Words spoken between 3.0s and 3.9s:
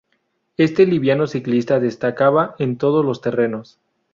los terrenos.